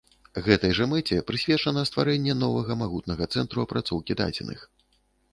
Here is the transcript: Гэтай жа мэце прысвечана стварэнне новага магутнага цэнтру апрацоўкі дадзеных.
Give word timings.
Гэтай 0.45 0.71
жа 0.77 0.85
мэце 0.93 1.17
прысвечана 1.27 1.83
стварэнне 1.89 2.33
новага 2.43 2.77
магутнага 2.79 3.27
цэнтру 3.35 3.67
апрацоўкі 3.67 4.17
дадзеных. 4.23 4.65